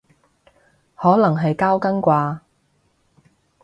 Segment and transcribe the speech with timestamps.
[0.95, 2.39] 可能係交更啩